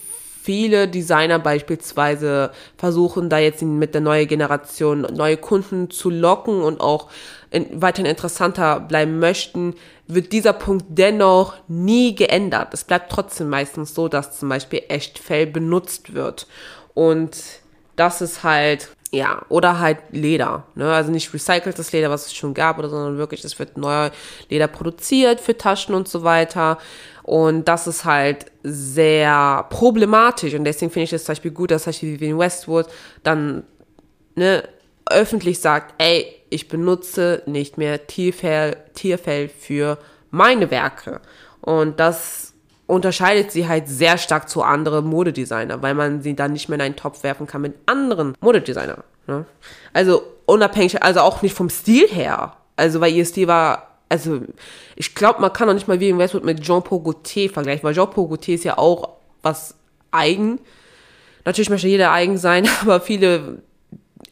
viele 0.42 0.86
Designer 0.86 1.40
beispielsweise 1.40 2.52
versuchen, 2.78 3.28
da 3.28 3.38
jetzt 3.38 3.62
mit 3.62 3.94
der 3.94 4.00
neuen 4.00 4.28
Generation 4.28 5.00
neue 5.00 5.36
Kunden 5.36 5.90
zu 5.90 6.08
locken 6.08 6.62
und 6.62 6.80
auch 6.80 7.10
in, 7.50 7.82
weiterhin 7.82 8.08
interessanter 8.08 8.78
bleiben 8.78 9.18
möchten, 9.18 9.74
wird 10.06 10.30
dieser 10.30 10.52
Punkt 10.52 10.84
dennoch 10.88 11.54
nie 11.66 12.14
geändert. 12.14 12.72
Es 12.74 12.84
bleibt 12.84 13.10
trotzdem 13.10 13.48
meistens 13.48 13.92
so, 13.92 14.06
dass 14.06 14.38
zum 14.38 14.48
Beispiel 14.50 14.82
Echtfell 14.88 15.48
benutzt 15.48 16.14
wird. 16.14 16.46
Und 16.94 17.36
das 17.96 18.20
ist 18.20 18.44
halt, 18.44 18.90
ja, 19.12 19.44
oder 19.48 19.78
halt 19.78 19.98
Leder. 20.10 20.64
Ne? 20.74 20.92
Also 20.92 21.10
nicht 21.10 21.32
recyceltes 21.32 21.92
Leder, 21.92 22.10
was 22.10 22.26
es 22.26 22.34
schon 22.34 22.54
gab, 22.54 22.78
oder 22.78 22.88
sondern 22.88 23.18
wirklich, 23.18 23.44
es 23.44 23.58
wird 23.58 23.76
neuer 23.76 24.10
Leder 24.48 24.66
produziert 24.66 25.40
für 25.40 25.56
Taschen 25.56 25.94
und 25.94 26.08
so 26.08 26.24
weiter. 26.24 26.78
Und 27.22 27.66
das 27.66 27.86
ist 27.86 28.04
halt 28.04 28.46
sehr 28.62 29.66
problematisch. 29.70 30.54
Und 30.54 30.64
deswegen 30.64 30.90
finde 30.90 31.04
ich 31.04 31.12
es 31.12 31.24
zum 31.24 31.32
Beispiel 31.32 31.50
gut, 31.50 31.70
dass 31.70 31.84
zum 31.84 31.90
Beispiel 31.90 32.12
Vivian 32.14 32.38
Westwood 32.38 32.86
dann 33.22 33.64
ne, 34.34 34.62
öffentlich 35.08 35.60
sagt, 35.60 35.94
ey, 35.98 36.26
ich 36.50 36.68
benutze 36.68 37.42
nicht 37.46 37.78
mehr 37.78 38.06
Tierfell, 38.06 38.76
Tierfell 38.94 39.48
für 39.48 39.98
meine 40.30 40.70
Werke. 40.70 41.20
Und 41.60 42.00
das 42.00 42.54
unterscheidet 42.86 43.50
sie 43.50 43.66
halt 43.66 43.88
sehr 43.88 44.16
stark 44.18 44.48
zu 44.48 44.62
anderen 44.62 45.06
Modedesigner, 45.06 45.82
weil 45.82 45.94
man 45.94 46.22
sie 46.22 46.36
dann 46.36 46.52
nicht 46.52 46.68
mehr 46.68 46.76
in 46.76 46.82
einen 46.82 46.96
Topf 46.96 47.22
werfen 47.22 47.46
kann 47.46 47.62
mit 47.62 47.74
anderen 47.86 48.34
Modedesignern. 48.40 49.02
Ne? 49.26 49.44
Also 49.92 50.22
unabhängig, 50.46 51.02
also 51.02 51.20
auch 51.20 51.42
nicht 51.42 51.54
vom 51.54 51.68
Stil 51.68 52.06
her. 52.08 52.56
Also 52.76 53.00
weil 53.00 53.12
ihr 53.12 53.24
Stil 53.24 53.48
war, 53.48 53.98
also 54.08 54.42
ich 54.94 55.14
glaube, 55.14 55.40
man 55.40 55.52
kann 55.52 55.68
auch 55.68 55.74
nicht 55.74 55.88
mal 55.88 55.98
wie 55.98 56.16
Westwood 56.16 56.44
mit 56.44 56.62
Jean-Paul 56.62 57.02
Gaultier 57.02 57.50
vergleichen, 57.50 57.82
weil 57.82 57.94
Jean-Paul 57.94 58.28
Gaultier 58.28 58.54
ist 58.54 58.64
ja 58.64 58.78
auch 58.78 59.16
was 59.42 59.74
eigen. 60.12 60.60
Natürlich 61.44 61.70
möchte 61.70 61.88
jeder 61.88 62.12
eigen 62.12 62.38
sein, 62.38 62.68
aber 62.82 63.00
viele 63.00 63.62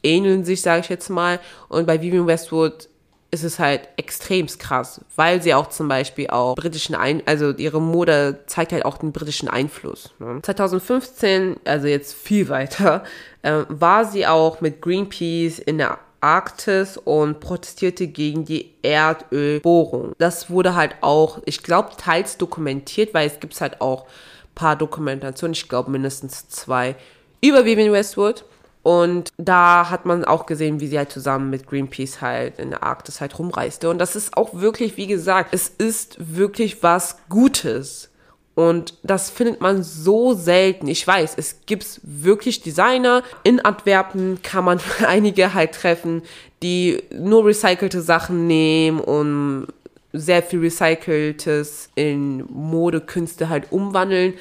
ähneln 0.01 0.45
sich, 0.45 0.61
sage 0.61 0.81
ich 0.81 0.89
jetzt 0.89 1.09
mal. 1.09 1.39
Und 1.67 1.85
bei 1.87 2.01
Vivian 2.01 2.27
Westwood 2.27 2.87
ist 3.35 3.43
es 3.43 3.59
halt 3.59 3.89
extremst 3.97 4.59
krass, 4.59 5.01
weil 5.17 5.41
sie 5.41 5.53
auch 5.53 5.67
zum 5.67 5.89
Beispiel 5.89 6.27
auch 6.29 6.55
britischen 6.55 6.95
Ein 6.95 7.21
also 7.25 7.51
ihre 7.51 7.81
Mode 7.81 8.39
zeigt 8.47 8.71
halt 8.71 8.85
auch 8.85 8.97
den 8.97 9.11
britischen 9.11 9.49
Einfluss. 9.49 10.13
Ne? 10.19 10.39
2015, 10.41 11.57
also 11.65 11.87
jetzt 11.87 12.13
viel 12.13 12.47
weiter, 12.47 13.03
äh, 13.41 13.63
war 13.67 14.05
sie 14.05 14.25
auch 14.25 14.61
mit 14.61 14.81
Greenpeace 14.81 15.59
in 15.59 15.77
der 15.77 15.99
Arktis 16.21 16.97
und 16.97 17.41
protestierte 17.41 18.07
gegen 18.07 18.45
die 18.45 18.71
Erdölbohrung. 18.81 20.13
Das 20.17 20.49
wurde 20.49 20.73
halt 20.73 20.95
auch, 21.01 21.41
ich 21.45 21.61
glaube, 21.61 21.89
teils 21.97 22.37
dokumentiert, 22.37 23.13
weil 23.13 23.27
es 23.27 23.41
gibt 23.41 23.59
halt 23.59 23.81
auch 23.81 24.07
paar 24.55 24.77
Dokumentationen, 24.77 25.53
ich 25.53 25.67
glaube 25.67 25.91
mindestens 25.91 26.47
zwei, 26.47 26.95
über 27.41 27.65
Vivian 27.65 27.91
Westwood. 27.91 28.45
Und 28.85 29.33
da 29.39 29.89
hat 29.89 30.05
man 30.05 30.25
auch 30.25 30.45
gesehen, 30.45 30.79
wie 30.79 30.85
sie 30.85 30.99
halt 30.99 31.11
zusammen 31.11 31.49
mit 31.49 31.65
Greenpeace 31.65 32.21
halt 32.21 32.59
in 32.59 32.69
der 32.69 32.83
Arktis 32.83 33.19
halt 33.19 33.39
rumreiste. 33.39 33.89
Und 33.89 33.97
das 33.97 34.15
ist 34.15 34.37
auch 34.37 34.53
wirklich, 34.53 34.95
wie 34.95 35.07
gesagt, 35.07 35.55
es 35.55 35.69
ist 35.69 36.17
wirklich 36.19 36.83
was 36.83 37.17
Gutes. 37.27 38.11
Und 38.53 38.93
das 39.01 39.31
findet 39.31 39.59
man 39.59 39.81
so 39.81 40.35
selten. 40.35 40.87
Ich 40.87 41.05
weiß, 41.07 41.33
es 41.37 41.61
gibt 41.65 41.99
wirklich 42.03 42.61
Designer. 42.61 43.23
In 43.43 43.59
Antwerpen 43.59 44.43
kann 44.43 44.63
man 44.63 44.79
einige 45.07 45.55
halt 45.55 45.71
treffen, 45.71 46.21
die 46.61 47.01
nur 47.11 47.43
recycelte 47.43 48.03
Sachen 48.03 48.45
nehmen 48.45 48.99
und 48.99 49.65
sehr 50.13 50.43
viel 50.43 50.59
Recyceltes 50.59 51.89
in 51.95 52.45
Modekünste 52.51 53.49
halt 53.49 53.71
umwandeln. 53.71 54.35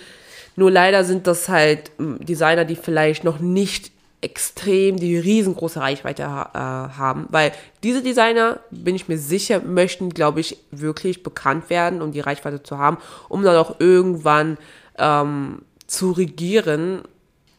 Nur 0.54 0.70
leider 0.70 1.02
sind 1.02 1.26
das 1.26 1.48
halt 1.48 1.92
Designer, 1.98 2.66
die 2.66 2.76
vielleicht 2.76 3.24
noch 3.24 3.38
nicht 3.38 3.93
extrem 4.24 4.96
die 4.96 5.18
riesengroße 5.18 5.78
Reichweite 5.78 6.22
äh, 6.22 6.26
haben, 6.26 7.26
weil 7.30 7.52
diese 7.82 8.02
Designer, 8.02 8.58
bin 8.70 8.96
ich 8.96 9.06
mir 9.06 9.18
sicher, 9.18 9.60
möchten, 9.60 10.08
glaube 10.10 10.40
ich, 10.40 10.56
wirklich 10.70 11.22
bekannt 11.22 11.68
werden, 11.68 12.00
um 12.00 12.10
die 12.10 12.20
Reichweite 12.20 12.62
zu 12.62 12.78
haben, 12.78 12.96
um 13.28 13.42
dann 13.42 13.56
auch 13.56 13.78
irgendwann 13.78 14.56
ähm, 14.98 15.62
zu 15.86 16.12
regieren, 16.12 17.02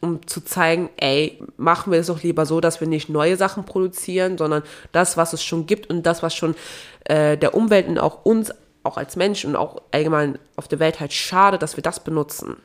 um 0.00 0.26
zu 0.26 0.40
zeigen, 0.40 0.90
ey, 0.96 1.40
machen 1.56 1.92
wir 1.92 2.00
es 2.00 2.08
doch 2.08 2.22
lieber 2.22 2.46
so, 2.46 2.60
dass 2.60 2.80
wir 2.80 2.88
nicht 2.88 3.08
neue 3.08 3.36
Sachen 3.36 3.64
produzieren, 3.64 4.36
sondern 4.36 4.64
das, 4.90 5.16
was 5.16 5.32
es 5.32 5.44
schon 5.44 5.66
gibt 5.66 5.88
und 5.88 6.02
das, 6.02 6.22
was 6.24 6.34
schon 6.34 6.56
äh, 7.04 7.38
der 7.38 7.54
Umwelt 7.54 7.86
und 7.86 7.98
auch 7.98 8.24
uns, 8.24 8.52
auch 8.82 8.96
als 8.96 9.14
Mensch 9.14 9.44
und 9.44 9.54
auch 9.54 9.82
allgemein 9.92 10.38
auf 10.56 10.66
der 10.66 10.80
Welt 10.80 10.98
halt 10.98 11.12
schade, 11.12 11.58
dass 11.58 11.76
wir 11.76 11.82
das 11.82 12.00
benutzen 12.02 12.56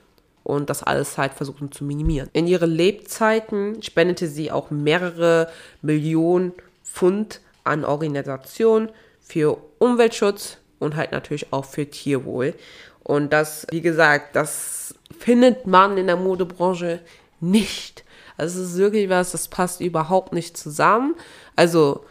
und 0.43 0.69
das 0.69 0.83
alles 0.83 1.17
halt 1.17 1.33
versuchen 1.33 1.71
zu 1.71 1.83
minimieren. 1.83 2.29
In 2.33 2.47
ihren 2.47 2.71
Lebzeiten 2.71 3.81
spendete 3.83 4.27
sie 4.27 4.51
auch 4.51 4.71
mehrere 4.71 5.49
Millionen 5.81 6.53
Pfund 6.83 7.41
an 7.63 7.85
Organisationen 7.85 8.89
für 9.21 9.57
Umweltschutz 9.79 10.57
und 10.79 10.95
halt 10.95 11.11
natürlich 11.11 11.53
auch 11.53 11.65
für 11.65 11.89
Tierwohl. 11.89 12.55
Und 13.03 13.31
das, 13.33 13.67
wie 13.71 13.81
gesagt, 13.81 14.35
das 14.35 14.95
findet 15.17 15.67
man 15.67 15.97
in 15.97 16.07
der 16.07 16.17
Modebranche 16.17 16.99
nicht. 17.39 18.03
Also 18.37 18.61
es 18.61 18.71
ist 18.71 18.77
wirklich 18.77 19.09
was, 19.09 19.31
das 19.31 19.47
passt 19.47 19.81
überhaupt 19.81 20.33
nicht 20.33 20.57
zusammen. 20.57 21.15
Also 21.55 22.05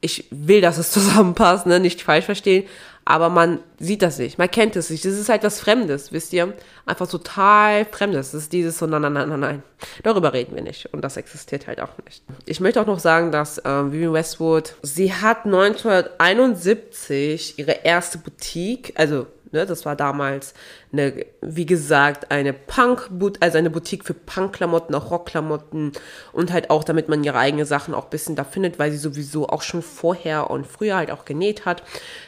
ich 0.00 0.26
will, 0.30 0.60
dass 0.60 0.78
es 0.78 0.90
zusammenpasst, 0.92 1.66
ne? 1.66 1.80
nicht 1.80 2.02
falsch 2.02 2.26
verstehen, 2.26 2.66
aber 3.04 3.28
man 3.28 3.58
sieht 3.78 4.02
das 4.02 4.18
nicht, 4.18 4.38
man 4.38 4.50
kennt 4.50 4.74
es 4.76 4.90
nicht. 4.90 5.04
Das 5.04 5.14
ist 5.14 5.28
halt 5.28 5.42
was 5.42 5.58
Fremdes, 5.58 6.12
wisst 6.12 6.32
ihr? 6.32 6.54
Einfach 6.86 7.08
total 7.08 7.84
Fremdes. 7.86 8.30
Das 8.32 8.42
ist 8.42 8.52
dieses 8.52 8.78
so, 8.78 8.86
nein, 8.86 9.02
nein, 9.02 9.14
nein, 9.14 9.28
nein, 9.28 9.40
nein. 9.40 9.64
Darüber 10.02 10.32
reden 10.32 10.54
wir 10.54 10.62
nicht 10.62 10.86
und 10.92 11.02
das 11.02 11.16
existiert 11.16 11.66
halt 11.66 11.80
auch 11.80 11.90
nicht. 12.04 12.22
Ich 12.46 12.60
möchte 12.60 12.80
auch 12.80 12.86
noch 12.86 13.00
sagen, 13.00 13.32
dass 13.32 13.58
äh, 13.58 13.90
Vivian 13.90 14.12
Westwood, 14.12 14.76
sie 14.82 15.12
hat 15.12 15.46
1971 15.46 17.58
ihre 17.58 17.78
erste 17.82 18.18
Boutique, 18.18 18.92
also 18.96 19.26
Ne, 19.52 19.66
das 19.66 19.84
war 19.84 19.96
damals 19.96 20.54
eine, 20.92 21.26
wie 21.40 21.66
gesagt, 21.66 22.30
eine 22.30 22.52
Punk, 22.52 23.10
also 23.40 23.58
eine 23.58 23.70
Boutique 23.70 24.04
für 24.04 24.14
Punk-Klamotten, 24.14 24.94
auch 24.94 25.10
Rock-Klamotten 25.10 25.92
und 26.32 26.52
halt 26.52 26.70
auch, 26.70 26.84
damit 26.84 27.08
man 27.08 27.24
ihre 27.24 27.38
eigenen 27.38 27.66
Sachen 27.66 27.92
auch 27.92 28.04
ein 28.04 28.10
bisschen 28.10 28.36
da 28.36 28.44
findet, 28.44 28.78
weil 28.78 28.92
sie 28.92 28.98
sowieso 28.98 29.48
auch 29.48 29.62
schon 29.62 29.82
vorher 29.82 30.50
und 30.50 30.68
früher 30.68 30.96
halt 30.96 31.10
auch 31.10 31.24
genäht 31.24 31.64
hat. 31.64 31.82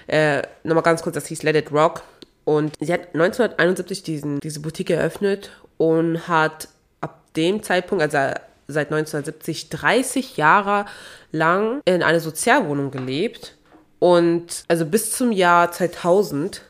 Äh, 0.08 0.42
Nochmal 0.64 0.82
ganz 0.82 1.02
kurz, 1.02 1.14
das 1.14 1.26
hieß 1.26 1.44
Let 1.44 1.54
It 1.54 1.70
Rock. 1.70 2.02
Und 2.44 2.72
sie 2.80 2.92
hat 2.92 3.14
1971 3.14 4.02
diesen, 4.02 4.40
diese 4.40 4.58
Boutique 4.58 4.90
eröffnet 4.90 5.52
und 5.76 6.26
hat 6.26 6.68
ab 7.00 7.22
dem 7.36 7.62
Zeitpunkt, 7.62 8.02
also 8.02 8.18
seit 8.66 8.90
1970, 8.90 9.68
30 9.68 10.36
Jahre 10.36 10.86
lang 11.30 11.82
in 11.84 12.02
einer 12.02 12.20
Sozialwohnung 12.20 12.90
gelebt. 12.90 13.56
Und 14.00 14.64
also 14.66 14.84
bis 14.84 15.12
zum 15.12 15.30
Jahr 15.30 15.70
2000 15.70 16.62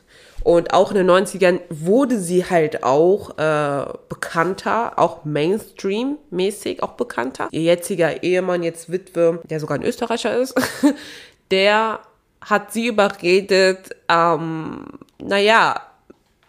und 0.43 0.73
auch 0.73 0.91
in 0.91 0.97
den 0.97 1.09
90ern 1.09 1.59
wurde 1.69 2.19
sie 2.19 2.45
halt 2.45 2.83
auch 2.83 3.37
äh, 3.37 3.85
bekannter, 4.09 4.99
auch 4.99 5.23
Mainstream-mäßig 5.23 6.83
auch 6.83 6.93
bekannter. 6.93 7.47
Ihr 7.51 7.61
jetziger 7.61 8.23
Ehemann, 8.23 8.63
jetzt 8.63 8.91
Witwe, 8.91 9.41
der 9.49 9.59
sogar 9.59 9.77
ein 9.77 9.83
Österreicher 9.83 10.35
ist, 10.37 10.55
der 11.51 11.99
hat 12.41 12.73
sie 12.73 12.87
überredet, 12.87 13.95
ähm, 14.09 14.85
naja, 15.17 15.81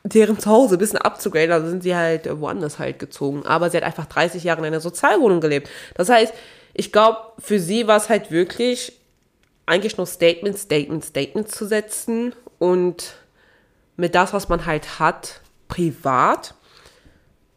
deren 0.03 0.39
Zuhause 0.39 0.77
ein 0.77 0.79
bisschen 0.79 0.99
abzugraden, 0.99 1.53
also 1.53 1.69
sind 1.69 1.83
sie 1.83 1.95
halt 1.95 2.29
woanders 2.41 2.79
halt 2.79 2.99
gezogen. 2.99 3.47
Aber 3.47 3.71
sie 3.71 3.77
hat 3.77 3.85
einfach 3.85 4.07
30 4.07 4.43
Jahre 4.45 4.61
in 4.61 4.67
einer 4.67 4.81
Sozialwohnung 4.81 5.41
gelebt. 5.41 5.71
Das 5.95 6.09
heißt, 6.09 6.35
ich 6.75 6.93
glaube, 6.93 7.19
für 7.39 7.61
sie 7.61 7.87
war 7.87 7.97
es 7.97 8.09
halt 8.09 8.31
wirklich 8.31 8.99
eigentlich 9.67 9.97
nur 9.97 10.07
Statements, 10.07 10.63
Statements, 10.63 11.07
Statements 11.07 11.57
zu 11.57 11.67
setzen 11.67 12.35
und 12.59 13.15
mit 13.97 14.15
das, 14.15 14.33
was 14.33 14.49
man 14.49 14.67
halt 14.67 14.99
hat, 14.99 15.41
privat, 15.69 16.55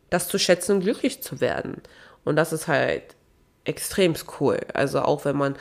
das 0.10 0.28
zu 0.28 0.40
schätzen 0.40 0.74
und 0.74 0.82
glücklich 0.82 1.22
zu 1.22 1.42
werden. 1.42 1.82
Und 2.24 2.36
das 2.36 2.54
ist 2.54 2.68
halt 2.68 3.16
extrem 3.66 4.14
cool. 4.40 4.60
Also 4.74 5.02
auch 5.02 5.26
wenn 5.26 5.38
man, 5.38 5.56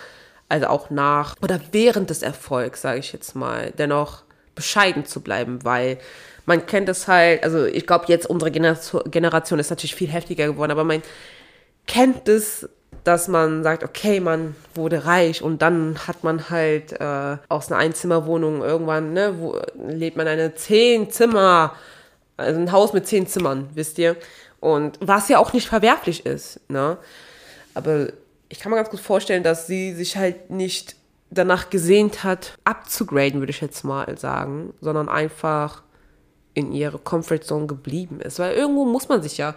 also 0.49 0.67
auch 0.69 0.91
nach 0.91 1.35
oder 1.43 1.61
während 1.73 2.11
des 2.11 2.23
Erfolgs, 2.23 2.83
sage 2.83 3.01
ich 3.01 3.13
jetzt 3.13 3.35
mal, 3.35 3.73
dennoch 3.77 4.23
bescheiden 4.55 5.05
zu 5.05 5.21
bleiben, 5.21 5.65
weil 5.65 5.99
man 6.47 6.67
kennt 6.67 6.89
es 6.89 7.09
halt, 7.09 7.43
also 7.43 7.65
ich 7.65 7.87
glaube 7.87 8.07
jetzt 8.09 8.27
unsere 8.27 8.51
Generation 8.51 9.59
ist 9.59 9.71
natürlich 9.71 9.95
viel 9.95 10.09
heftiger 10.09 10.47
geworden, 10.47 10.71
aber 10.71 10.85
man 10.85 11.03
kennt 11.87 12.29
es, 12.29 12.69
dass 13.05 13.29
man 13.29 13.63
sagt, 13.63 13.85
okay, 13.85 14.19
man 14.21 14.57
wurde 14.75 15.05
reich 15.05 15.43
und 15.43 15.63
dann 15.63 15.97
hat 16.09 16.25
man 16.25 16.51
halt 16.51 16.93
äh, 17.01 17.37
aus 17.49 17.71
einer 17.71 17.81
Einzimmerwohnung 17.81 18.63
irgendwann, 18.63 19.13
ne, 19.13 19.35
wo 19.39 19.57
lebt 19.77 20.17
man 20.17 20.27
eine 20.27 20.55
zehn 20.55 21.11
Zimmer, 21.11 21.75
also 22.37 22.61
ein 22.61 22.73
Haus 22.73 22.93
mit 22.93 23.07
zehn 23.07 23.27
Zimmern, 23.27 23.69
wisst 23.75 23.99
ihr? 23.99 24.17
Und 24.59 24.99
was 25.01 25.29
ja 25.29 25.39
auch 25.39 25.53
nicht 25.53 25.69
verwerflich 25.69 26.27
ist, 26.27 26.61
ne? 26.69 26.99
Aber 27.75 28.09
ich 28.49 28.59
kann 28.59 28.71
mir 28.71 28.77
ganz 28.77 28.91
gut 28.91 29.01
vorstellen, 29.01 29.43
dass 29.43 29.67
sie 29.67 29.93
sich 29.93 30.17
halt 30.17 30.51
nicht 30.51 30.97
danach 31.31 31.71
gesehnt 31.71 32.25
hat, 32.25 32.59
abzugraden, 32.65 33.41
würde 33.41 33.51
ich 33.51 33.61
jetzt 33.61 33.85
mal 33.85 34.17
sagen, 34.19 34.73
sondern 34.81 35.09
einfach 35.09 35.83
in 36.55 36.73
ihre 36.73 36.99
Comfortzone 36.99 37.67
geblieben 37.67 38.21
ist. 38.21 38.39
Weil 38.39 38.55
irgendwo 38.55 38.85
muss 38.85 39.09
man 39.09 39.23
sich 39.23 39.37
ja 39.37 39.55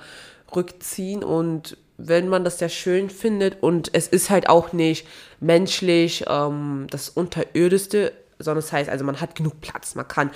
rückziehen 0.55 1.23
und 1.23 1.77
wenn 2.01 2.29
man 2.29 2.43
das 2.43 2.59
ja 2.59 2.69
schön 2.69 3.09
findet 3.09 3.61
und 3.61 3.93
es 3.93 4.07
ist 4.07 4.29
halt 4.29 4.47
auch 4.47 4.71
nicht 4.71 5.05
menschlich 5.39 6.25
ähm, 6.27 6.87
das 6.89 7.09
Unterirdischste, 7.09 8.13
sondern 8.39 8.59
es 8.59 8.67
das 8.67 8.73
heißt, 8.73 8.89
also 8.89 9.03
man 9.03 9.19
hat 9.19 9.35
genug 9.35 9.59
Platz, 9.59 9.95
man 9.95 10.07
kann 10.07 10.31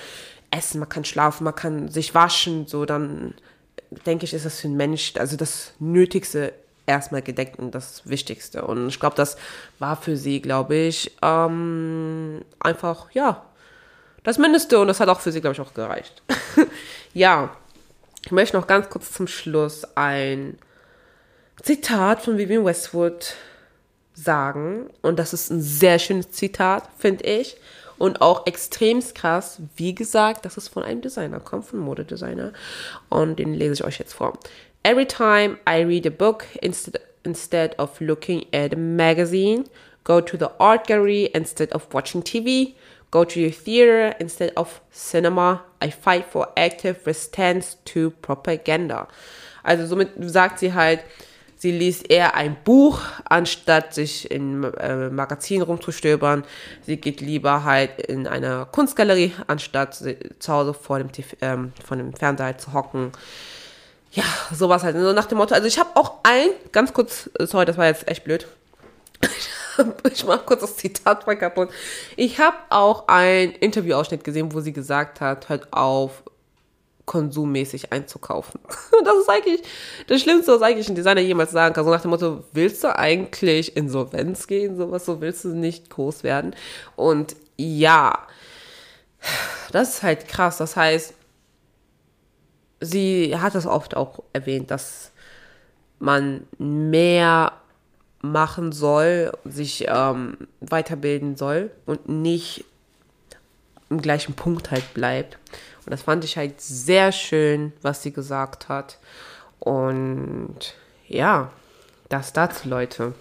essen, 0.52 0.80
man 0.80 0.90
kann 0.90 1.06
schlafen, 1.06 1.46
man 1.46 1.56
kann 1.56 1.90
sich 1.90 2.14
waschen, 2.14 2.68
so 2.68 2.86
dann 2.86 3.34
denke 4.06 4.26
ich, 4.26 4.34
ist 4.34 4.46
das 4.46 4.60
für 4.60 4.68
einen 4.68 4.78
Mensch, 4.78 5.14
also 5.18 5.38
das 5.38 5.74
Nötigste 5.80 6.54
erstmal 6.86 7.22
gedeckt 7.22 7.60
und 7.60 7.74
das 7.74 8.02
Wichtigste. 8.06 8.66
Und 8.66 8.90
ich 8.90 9.00
glaube, 9.00 9.16
das 9.16 9.38
war 9.80 9.96
für 9.96 10.18
sie, 10.18 10.42
glaube 10.42 10.76
ich, 10.76 11.16
ähm, 11.22 12.44
einfach, 12.60 13.10
ja, 13.12 13.46
das 14.24 14.38
Mindeste 14.38 14.80
und 14.80 14.88
das 14.88 15.00
hat 15.00 15.10
auch 15.10 15.22
für 15.22 15.32
sie, 15.32 15.42
glaube 15.42 15.54
ich, 15.54 15.62
auch 15.62 15.74
gereicht. 15.74 16.24
ja, 17.14 17.56
ich 18.26 18.32
möchte 18.32 18.58
noch 18.58 18.68
ganz 18.68 18.90
kurz 18.90 19.12
zum 19.12 19.28
Schluss 19.28 19.86
ein 19.96 20.58
Zitat 21.62 22.22
von 22.22 22.38
Vivian 22.38 22.66
Westwood 22.66 23.36
sagen. 24.14 24.90
Und 25.02 25.20
das 25.20 25.34
ist 25.34 25.50
ein 25.50 25.62
sehr 25.62 26.00
schönes 26.00 26.32
Zitat, 26.32 26.90
finde 26.98 27.26
ich. 27.26 27.58
Und 27.98 28.22
auch 28.22 28.48
extrem 28.48 29.02
krass, 29.14 29.60
wie 29.76 29.94
gesagt, 29.94 30.46
dass 30.46 30.58
es 30.58 30.68
von 30.68 30.84
einem 30.84 31.02
Designer 31.02 31.40
kommt, 31.40 31.66
von 31.66 31.80
Modedesigner. 31.80 32.54
Und 33.10 33.38
den 33.38 33.54
lese 33.54 33.74
ich 33.74 33.84
euch 33.84 34.00
jetzt 34.00 34.14
vor. 34.14 34.34
Every 34.84 35.06
time 35.06 35.58
I 35.70 35.84
read 35.84 36.06
a 36.06 36.10
book, 36.10 36.46
instead, 36.62 37.00
instead 37.24 37.78
of 37.80 38.00
looking 38.02 38.46
at 38.54 38.74
a 38.74 38.78
magazine, 38.78 39.66
go 40.04 40.20
to 40.20 40.38
the 40.38 40.50
art 40.60 40.88
gallery 40.88 41.30
instead 41.34 41.72
of 41.74 41.88
watching 41.94 42.24
TV, 42.24 42.74
go 43.12 43.24
to 43.24 43.36
the 43.36 43.52
theater 43.52 44.14
instead 44.20 44.52
of 44.58 44.82
cinema. 44.92 45.64
I 45.82 45.92
fight 45.92 46.26
for 46.26 46.50
active 46.58 47.06
resistance 47.06 47.78
to 47.86 48.12
propaganda. 48.22 49.08
Also 49.64 49.86
somit 49.86 50.10
sagt 50.20 50.60
sie 50.60 50.74
halt, 50.74 51.00
sie 51.64 51.72
liest 51.72 52.12
eher 52.12 52.36
ein 52.36 52.58
Buch, 52.66 53.00
anstatt 53.24 53.94
sich 53.94 54.30
in 54.30 54.66
äh, 54.66 55.10
Magazinen 55.10 55.64
rumzustöbern. 55.64 56.44
Sie 56.86 56.98
geht 56.98 57.22
lieber 57.22 57.64
halt 57.64 58.02
in 58.02 58.28
eine 58.28 58.68
Kunstgalerie, 58.70 59.32
anstatt 59.48 59.96
zu 59.96 60.54
Hause 60.54 60.74
vor 60.74 61.00
dem, 61.00 61.10
ähm, 61.40 61.72
von 61.84 61.98
dem 61.98 62.14
Fernseher 62.14 62.58
zu 62.58 62.74
hocken 62.74 63.14
ja, 64.12 64.26
sowas 64.54 64.84
halt. 64.84 64.96
So 64.96 65.12
nach 65.14 65.26
dem 65.26 65.40
Motto, 65.40 65.56
also 65.56 65.68
ich 65.68 65.80
habe 65.80 65.90
auch 65.96 66.20
ein, 66.22 66.50
ganz 66.72 66.94
kurz, 66.94 67.32
sorry, 67.40 67.66
das 67.66 67.78
war 67.78 67.88
jetzt 67.88 68.08
echt 68.08 68.24
blöd. 68.24 68.46
ich 70.12 70.24
mache 70.26 70.44
kurz 70.46 70.62
das 70.62 70.76
Zitat 70.76 71.26
mal 71.26 71.36
kaputt. 71.36 71.70
Ich 72.16 72.40
habe 72.40 72.58
auch 72.70 73.08
ein 73.08 73.54
Interviewausschnitt 73.54 74.24
gesehen, 74.24 74.54
wo 74.54 74.60
sie 74.60 74.72
gesagt 74.74 75.20
hat, 75.20 75.50
hört 75.50 75.74
auf, 75.74 76.24
konsummäßig 77.06 77.92
einzukaufen. 77.92 78.60
das 79.04 79.18
ist 79.18 79.30
eigentlich 79.30 79.62
das 80.08 80.22
Schlimmste, 80.22 80.54
was 80.54 80.62
eigentlich 80.62 80.90
ein 80.90 80.96
Designer 80.96 81.22
jemals 81.22 81.52
sagen 81.52 81.74
kann. 81.74 81.86
So 81.86 81.92
nach 81.92 82.02
dem 82.02 82.12
Motto, 82.12 82.44
willst 82.54 82.84
du 82.84 82.96
eigentlich 82.96 83.76
Insolvenz 83.76 84.48
gehen? 84.48 84.78
Sowas, 84.78 85.06
so 85.06 85.22
willst 85.22 85.44
du 85.44 85.50
nicht 85.50 85.90
groß 85.90 86.24
werden? 86.24 86.56
Und 86.96 87.36
ja, 87.58 88.28
das 89.72 89.96
ist 89.96 90.04
halt 90.04 90.28
krass. 90.28 90.58
Das 90.58 90.76
heißt, 90.76 91.14
sie 92.80 93.38
hat 93.38 93.56
es 93.56 93.66
oft 93.66 93.96
auch 93.96 94.24
erwähnt, 94.34 94.72
dass 94.72 95.12
man 96.00 96.48
mehr 96.58 97.54
machen 98.22 98.72
soll, 98.72 99.32
sich 99.44 99.86
ähm, 99.88 100.38
weiterbilden 100.62 101.36
soll 101.36 101.72
und 101.86 102.08
nicht 102.08 102.66
im 103.90 104.02
gleichen 104.02 104.34
Punkt 104.34 104.72
halt 104.72 104.94
bleibt. 104.94 105.38
Und 105.86 105.92
das 105.92 106.04
fand 106.04 106.24
ich 106.24 106.38
halt 106.38 106.62
sehr 106.62 107.12
schön, 107.12 107.74
was 107.82 108.04
sie 108.04 108.14
gesagt 108.14 108.70
hat. 108.70 109.00
Und 109.60 110.76
ja, 111.08 111.52
das 112.10 112.34
dazu, 112.34 112.70
Leute. 112.70 113.14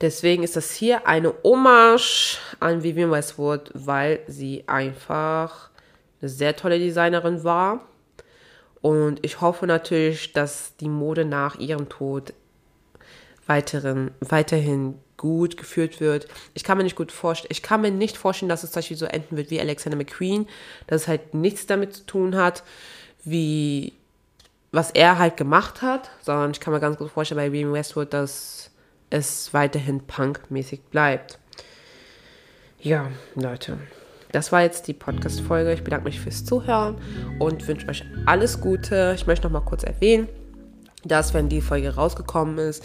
Deswegen 0.00 0.42
ist 0.42 0.56
das 0.56 0.72
hier 0.72 1.06
eine 1.06 1.32
Hommage 1.42 2.38
an 2.60 2.82
Vivian 2.82 3.10
Westwood, 3.10 3.70
weil 3.72 4.20
sie 4.26 4.64
einfach 4.66 5.70
eine 6.20 6.28
sehr 6.28 6.54
tolle 6.54 6.78
Designerin 6.78 7.44
war. 7.44 7.80
Und 8.82 9.24
ich 9.24 9.40
hoffe 9.40 9.66
natürlich, 9.66 10.32
dass 10.32 10.76
die 10.76 10.88
Mode 10.88 11.24
nach 11.24 11.58
ihrem 11.58 11.88
Tod 11.88 12.34
weiteren, 13.46 14.10
weiterhin 14.20 14.98
gut 15.16 15.56
geführt 15.56 16.00
wird. 16.00 16.28
Ich 16.54 16.64
kann 16.64 16.78
mir 16.78 16.84
nicht 16.84 16.96
gut 16.96 17.12
vorstellen, 17.12 17.50
ich 17.50 17.62
kann 17.62 17.80
mir 17.80 17.90
nicht 17.90 18.16
vorstellen, 18.16 18.48
dass 18.48 18.64
es 18.64 18.72
zum 18.72 18.80
Beispiel 18.80 18.96
so 18.96 19.06
enden 19.06 19.36
wird 19.36 19.50
wie 19.50 19.60
Alexander 19.60 19.96
McQueen, 19.96 20.46
dass 20.86 21.02
es 21.02 21.08
halt 21.08 21.34
nichts 21.34 21.66
damit 21.66 21.94
zu 21.94 22.06
tun 22.06 22.36
hat, 22.36 22.62
wie 23.24 23.92
was 24.72 24.90
er 24.90 25.18
halt 25.18 25.36
gemacht 25.36 25.80
hat, 25.80 26.10
sondern 26.20 26.50
ich 26.50 26.60
kann 26.60 26.72
mir 26.72 26.80
ganz 26.80 26.98
gut 26.98 27.10
vorstellen 27.10 27.38
bei 27.38 27.52
William 27.52 27.72
Westwood, 27.72 28.12
dass 28.12 28.70
es 29.10 29.54
weiterhin 29.54 30.00
punkmäßig 30.00 30.82
bleibt. 30.90 31.38
Ja, 32.80 33.10
Leute. 33.34 33.78
Das 34.32 34.52
war 34.52 34.62
jetzt 34.62 34.86
die 34.86 34.92
Podcast-Folge. 34.92 35.72
Ich 35.72 35.82
bedanke 35.82 36.04
mich 36.04 36.20
fürs 36.20 36.44
Zuhören 36.44 36.98
und 37.38 37.66
wünsche 37.66 37.88
euch 37.88 38.04
alles 38.26 38.60
Gute. 38.60 39.14
Ich 39.16 39.26
möchte 39.26 39.46
noch 39.46 39.52
mal 39.52 39.66
kurz 39.66 39.82
erwähnen, 39.82 40.28
dass, 41.08 41.34
wenn 41.34 41.48
die 41.48 41.60
Folge 41.60 41.94
rausgekommen 41.94 42.58
ist, 42.58 42.84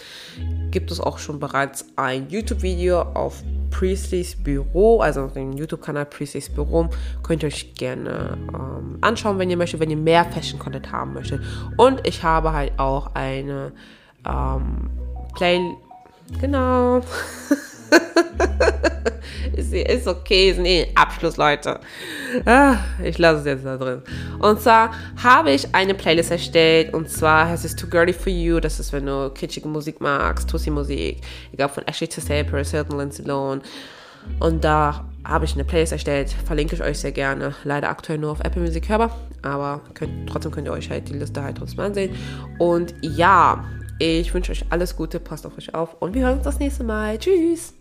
gibt 0.72 0.92
es 0.92 1.00
auch 1.00 1.18
schon 1.18 1.40
bereits 1.40 1.86
ein 1.96 2.30
YouTube-Video 2.30 3.02
auf 3.02 3.44
Priestley's 3.70 4.36
Büro, 4.36 5.02
also 5.02 5.28
den 5.28 5.54
YouTube-Kanal 5.54 6.06
Priestley's 6.06 6.50
Büro. 6.50 6.90
Könnt 7.24 7.44
ihr 7.44 7.48
euch 7.48 7.74
gerne 7.76 8.38
ähm, 8.54 8.98
anschauen, 9.02 9.40
wenn 9.40 9.50
ihr 9.50 9.58
möchtet, 9.58 9.80
wenn 9.80 9.90
ihr 9.90 9.98
mehr 9.98 10.26
Fashion-Content 10.26 10.92
haben 10.92 11.14
möchtet. 11.14 11.42
Und 11.78 12.06
ich 12.08 12.24
habe 12.24 12.54
halt 12.54 12.78
auch 12.78 13.16
eine 13.16 13.72
ähm, 14.26 14.90
Play... 15.36 15.60
Genau. 16.40 17.02
ist, 19.56 19.74
ist 19.74 20.08
okay, 20.08 20.52
ist 20.52 20.60
eh 20.60 20.88
Abschluss, 20.96 21.38
Leute. 21.38 21.80
Ah, 22.46 22.78
ich 23.04 23.18
lasse 23.18 23.40
es 23.40 23.46
jetzt 23.46 23.66
da 23.66 23.78
drin. 23.78 24.02
Und 24.40 24.62
zwar 24.62 24.92
habe 25.22 25.52
ich 25.52 25.74
eine 25.74 25.94
Playlist 25.94 26.32
erstellt 26.32 26.94
und 26.94 27.10
zwar 27.10 27.50
heißt 27.50 27.66
es 27.66 27.76
Too 27.76 27.88
Girly 27.88 28.14
For 28.14 28.32
You. 28.32 28.60
Das 28.60 28.80
ist, 28.80 28.94
wenn 28.94 29.06
du 29.06 29.30
kitschige 29.30 29.68
Musik 29.68 30.02
magst, 30.02 30.50
Tussi-Musik, 30.50 31.22
egal 31.52 31.70
von 31.70 31.86
Ashley 31.88 32.08
Tisdale, 32.08 32.46
Paris 32.46 32.72
Hilton, 32.72 32.98
Lindsay 32.98 33.26
Lohan. 33.26 33.62
Und 34.40 34.64
da 34.64 35.06
habe 35.24 35.46
ich 35.46 35.54
eine 35.54 35.64
Playlist 35.64 35.94
erstellt, 35.94 36.32
verlinke 36.46 36.76
ich 36.76 36.84
euch 36.84 37.00
sehr 37.00 37.12
gerne. 37.12 37.54
Leider 37.64 37.90
aktuell 37.90 38.18
nur 38.18 38.32
auf 38.32 38.40
Apple 38.42 38.62
Music 38.62 38.90
hörbar, 38.90 39.18
aber 39.42 39.82
könnt, 39.94 40.30
trotzdem 40.30 40.52
könnt 40.52 40.68
ihr 40.68 40.74
euch 40.74 40.90
halt 40.90 41.10
die 41.10 41.14
Liste 41.14 41.44
halt 41.44 41.58
trotzdem 41.58 41.80
ansehen. 41.80 42.16
Und 42.58 42.94
ja, 43.02 43.66
ich 44.00 44.34
wünsche 44.34 44.52
euch 44.52 44.66
alles 44.70 44.96
Gute, 44.96 45.20
passt 45.20 45.46
auf 45.46 45.58
euch 45.58 45.74
auf 45.76 46.02
und 46.02 46.14
wir 46.14 46.24
hören 46.24 46.38
uns 46.38 46.44
das 46.44 46.60
nächste 46.60 46.84
Mal. 46.84 47.18
Tschüss! 47.18 47.74